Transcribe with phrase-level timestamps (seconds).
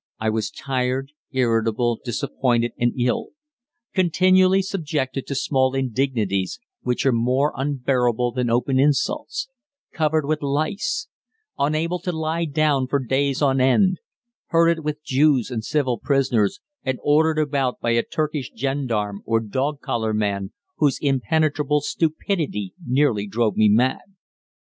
[0.19, 3.33] I was tired, irritable, disappointed, and ill;
[3.93, 9.47] continually subjected to small indignities, which are more unbearable than open insults;
[9.93, 11.07] covered with lice;
[11.59, 13.99] unable to lie down for days on end;
[14.47, 19.81] herded with Jews and civil prisoners, and ordered about by a Turkish gendarme or "dog
[19.81, 24.01] collar" man, whose impenetrable stupidity nearly drove me mad.